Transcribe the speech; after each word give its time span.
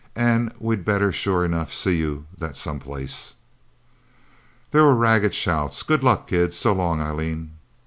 "And 0.15 0.51
we 0.57 0.77
better 0.77 1.11
sure 1.11 1.45
enough 1.45 1.71
see 1.71 1.95
you 1.97 2.25
that 2.39 2.57
someplace!" 2.57 3.35
There 4.71 4.83
were 4.83 4.95
ragged 4.95 5.35
shouts. 5.35 5.83
"Good 5.83 6.01
luck, 6.03 6.25
kid. 6.25 6.55
So 6.55 6.73
long, 6.73 6.99
Eileen..." 6.99 7.51